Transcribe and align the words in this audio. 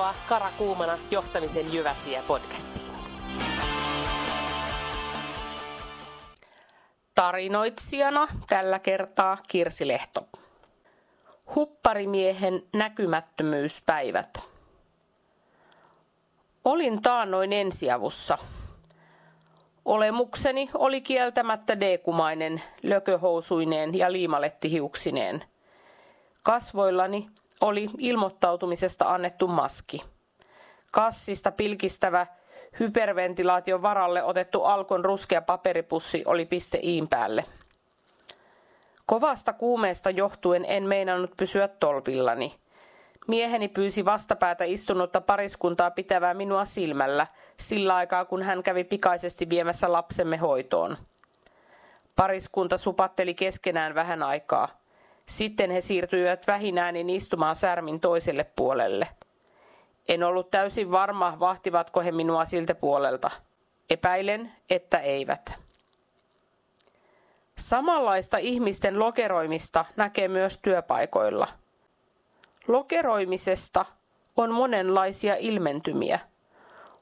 Tervetuloa 0.00 0.28
Karakuumana 0.28 0.98
johtamisen 1.10 1.72
Jyväsiä 1.72 2.22
podcastiin. 2.22 2.86
Tarinoitsijana 7.14 8.28
tällä 8.48 8.78
kertaa 8.78 9.38
Kirsi 9.48 9.88
Lehto. 9.88 10.28
Hupparimiehen 11.54 12.62
näkymättömyyspäivät. 12.72 14.40
Olin 16.64 17.02
taannoin 17.02 17.52
ensiavussa. 17.52 18.38
Olemukseni 19.84 20.70
oli 20.74 21.00
kieltämättä 21.00 21.80
deekumainen, 21.80 22.62
lököhousuineen 22.82 23.98
ja 23.98 24.12
liimalettihiuksineen. 24.12 25.44
Kasvoillani 26.42 27.30
oli 27.60 27.90
ilmoittautumisesta 27.98 29.14
annettu 29.14 29.48
maski. 29.48 30.04
Kassista 30.90 31.52
pilkistävä 31.52 32.26
hyperventilaation 32.80 33.82
varalle 33.82 34.22
otettu 34.22 34.64
Alkon 34.64 35.04
ruskea 35.04 35.42
paperipussi 35.42 36.22
oli 36.26 36.44
piste 36.44 36.78
iin 36.82 37.08
päälle. 37.08 37.44
Kovasta 39.06 39.52
kuumeesta 39.52 40.10
johtuen 40.10 40.64
en 40.64 40.84
meinannut 40.84 41.30
pysyä 41.36 41.68
tolpillani. 41.68 42.54
Mieheni 43.26 43.68
pyysi 43.68 44.04
vastapäätä 44.04 44.64
istunutta 44.64 45.20
pariskuntaa 45.20 45.90
pitävää 45.90 46.34
minua 46.34 46.64
silmällä, 46.64 47.26
sillä 47.56 47.96
aikaa 47.96 48.24
kun 48.24 48.42
hän 48.42 48.62
kävi 48.62 48.84
pikaisesti 48.84 49.48
viemässä 49.48 49.92
lapsemme 49.92 50.36
hoitoon. 50.36 50.96
Pariskunta 52.16 52.76
supatteli 52.76 53.34
keskenään 53.34 53.94
vähän 53.94 54.22
aikaa. 54.22 54.79
Sitten 55.30 55.70
he 55.70 55.80
siirtyivät 55.80 56.46
vähinäänin 56.46 57.10
istumaan 57.10 57.56
särmin 57.56 58.00
toiselle 58.00 58.46
puolelle. 58.56 59.08
En 60.08 60.24
ollut 60.24 60.50
täysin 60.50 60.90
varma, 60.90 61.36
vahtivatko 61.40 62.00
he 62.00 62.12
minua 62.12 62.44
siltä 62.44 62.74
puolelta. 62.74 63.30
Epäilen, 63.90 64.52
että 64.70 64.98
eivät. 64.98 65.54
Samanlaista 67.58 68.38
ihmisten 68.38 68.98
lokeroimista 68.98 69.84
näkee 69.96 70.28
myös 70.28 70.58
työpaikoilla. 70.58 71.48
Lokeroimisesta 72.68 73.84
on 74.36 74.54
monenlaisia 74.54 75.36
ilmentymiä. 75.36 76.18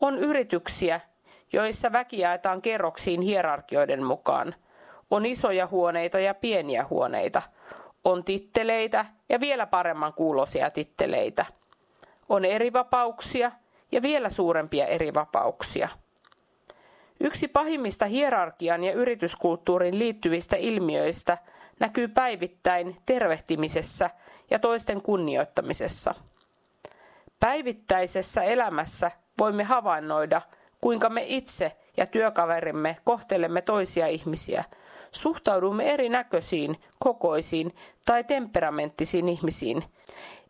On 0.00 0.18
yrityksiä, 0.18 1.00
joissa 1.52 1.92
väki 1.92 2.18
jaetaan 2.18 2.62
kerroksiin 2.62 3.20
hierarkioiden 3.20 4.02
mukaan. 4.02 4.54
On 5.10 5.26
isoja 5.26 5.66
huoneita 5.66 6.18
ja 6.18 6.34
pieniä 6.34 6.86
huoneita– 6.90 7.42
on 8.04 8.24
titteleitä 8.24 9.06
ja 9.28 9.40
vielä 9.40 9.66
paremman 9.66 10.12
kuulosia 10.12 10.70
titteleitä. 10.70 11.46
On 12.28 12.44
erivapauksia 12.44 13.52
ja 13.92 14.02
vielä 14.02 14.30
suurempia 14.30 14.86
erivapauksia. 14.86 15.88
Yksi 17.20 17.48
pahimmista 17.48 18.06
hierarkian 18.06 18.84
ja 18.84 18.92
yrityskulttuurin 18.92 19.98
liittyvistä 19.98 20.56
ilmiöistä 20.56 21.38
näkyy 21.80 22.08
päivittäin 22.08 22.96
tervehtimisessä 23.06 24.10
ja 24.50 24.58
toisten 24.58 25.02
kunnioittamisessa. 25.02 26.14
Päivittäisessä 27.40 28.42
elämässä 28.42 29.10
voimme 29.38 29.64
havainnoida, 29.64 30.42
kuinka 30.80 31.08
me 31.08 31.24
itse 31.26 31.76
ja 31.96 32.06
työkaverimme 32.06 32.96
kohtelemme 33.04 33.62
toisia 33.62 34.06
ihmisiä– 34.06 34.64
suhtaudumme 35.12 35.92
erinäköisiin, 35.92 36.80
kokoisiin 36.98 37.74
tai 38.04 38.24
temperamenttisiin 38.24 39.28
ihmisiin, 39.28 39.84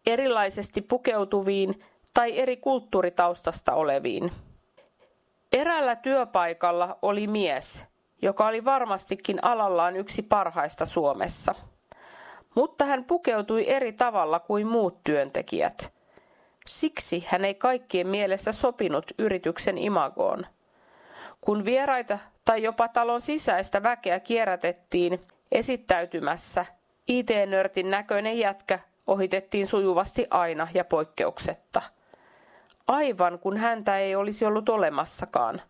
erilaisesti 0.06 0.82
pukeutuviin 0.82 1.84
tai 2.14 2.38
eri 2.38 2.56
kulttuuritaustasta 2.56 3.74
oleviin. 3.74 4.32
Eräällä 5.52 5.96
työpaikalla 5.96 6.98
oli 7.02 7.26
mies, 7.26 7.84
joka 8.22 8.46
oli 8.46 8.64
varmastikin 8.64 9.44
alallaan 9.44 9.96
yksi 9.96 10.22
parhaista 10.22 10.86
Suomessa. 10.86 11.54
Mutta 12.54 12.84
hän 12.84 13.04
pukeutui 13.04 13.68
eri 13.68 13.92
tavalla 13.92 14.40
kuin 14.40 14.66
muut 14.66 15.04
työntekijät. 15.04 15.92
Siksi 16.66 17.24
hän 17.28 17.44
ei 17.44 17.54
kaikkien 17.54 18.06
mielessä 18.06 18.52
sopinut 18.52 19.04
yrityksen 19.18 19.78
imagoon. 19.78 20.46
Kun 21.40 21.64
vieraita 21.64 22.18
tai 22.44 22.62
jopa 22.62 22.88
talon 22.88 23.20
sisäistä 23.20 23.82
väkeä 23.82 24.20
kierrätettiin 24.20 25.20
esittäytymässä, 25.52 26.66
IT-nörtin 27.08 27.90
näköinen 27.90 28.38
jätkä 28.38 28.78
ohitettiin 29.06 29.66
sujuvasti 29.66 30.26
aina 30.30 30.68
ja 30.74 30.84
poikkeuksetta. 30.84 31.82
Aivan 32.86 33.38
kun 33.38 33.56
häntä 33.56 33.98
ei 33.98 34.14
olisi 34.14 34.44
ollut 34.44 34.68
olemassakaan. 34.68 35.62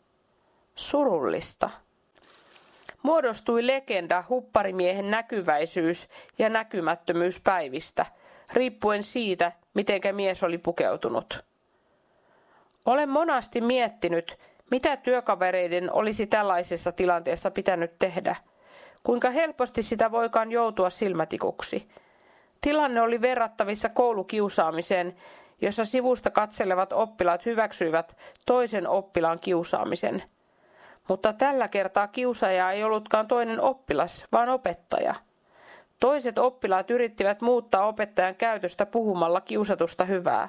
Surullista. 0.74 1.70
Muodostui 3.02 3.66
legenda 3.66 4.24
hupparimiehen 4.28 5.10
näkyväisyys 5.10 6.08
ja 6.38 6.48
näkymättömyyspäivistä, 6.48 8.06
riippuen 8.52 9.02
siitä, 9.02 9.52
mitenkä 9.74 10.12
mies 10.12 10.42
oli 10.42 10.58
pukeutunut. 10.58 11.44
Olen 12.86 13.08
monasti 13.08 13.60
miettinyt, 13.60 14.38
mitä 14.72 14.96
työkavereiden 14.96 15.92
olisi 15.92 16.26
tällaisessa 16.26 16.92
tilanteessa 16.92 17.50
pitänyt 17.50 17.98
tehdä? 17.98 18.36
Kuinka 19.04 19.30
helposti 19.30 19.82
sitä 19.82 20.10
voikaan 20.10 20.52
joutua 20.52 20.90
silmätikuksi? 20.90 21.88
Tilanne 22.60 23.00
oli 23.00 23.20
verrattavissa 23.20 23.88
koulukiusaamiseen, 23.88 25.16
jossa 25.60 25.84
sivusta 25.84 26.30
katselevat 26.30 26.92
oppilaat 26.92 27.46
hyväksyivät 27.46 28.16
toisen 28.46 28.88
oppilaan 28.88 29.38
kiusaamisen. 29.38 30.22
Mutta 31.08 31.32
tällä 31.32 31.68
kertaa 31.68 32.08
kiusaaja 32.08 32.72
ei 32.72 32.84
ollutkaan 32.84 33.28
toinen 33.28 33.60
oppilas, 33.60 34.26
vaan 34.32 34.48
opettaja. 34.48 35.14
Toiset 36.00 36.38
oppilaat 36.38 36.90
yrittivät 36.90 37.40
muuttaa 37.40 37.86
opettajan 37.86 38.34
käytöstä 38.34 38.86
puhumalla 38.86 39.40
kiusatusta 39.40 40.04
hyvää. 40.04 40.48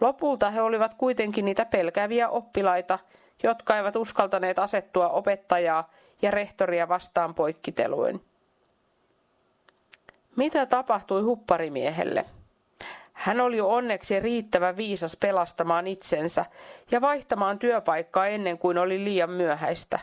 Lopulta 0.00 0.50
he 0.50 0.62
olivat 0.62 0.94
kuitenkin 0.94 1.44
niitä 1.44 1.64
pelkäviä 1.64 2.28
oppilaita, 2.28 2.98
jotka 3.44 3.76
eivät 3.76 3.96
uskaltaneet 3.96 4.58
asettua 4.58 5.08
opettajaa 5.08 5.90
ja 6.22 6.30
rehtoria 6.30 6.88
vastaan 6.88 7.34
poikkiteluin. 7.34 8.24
Mitä 10.36 10.66
tapahtui 10.66 11.22
hupparimiehelle? 11.22 12.24
Hän 13.12 13.40
oli 13.40 13.56
jo 13.56 13.68
onneksi 13.68 14.20
riittävä 14.20 14.76
viisas 14.76 15.16
pelastamaan 15.20 15.86
itsensä 15.86 16.44
ja 16.90 17.00
vaihtamaan 17.00 17.58
työpaikkaa 17.58 18.26
ennen 18.26 18.58
kuin 18.58 18.78
oli 18.78 19.04
liian 19.04 19.30
myöhäistä. 19.30 19.98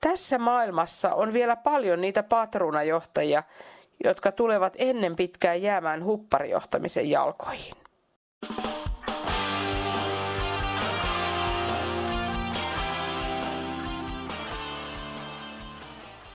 Tässä 0.00 0.38
maailmassa 0.38 1.14
on 1.14 1.32
vielä 1.32 1.56
paljon 1.56 2.00
niitä 2.00 2.22
patruunajohtajia, 2.22 3.42
jotka 4.04 4.32
tulevat 4.32 4.72
ennen 4.76 5.16
pitkään 5.16 5.62
jäämään 5.62 6.04
hupparijohtamisen 6.04 7.10
jalkoihin. 7.10 7.85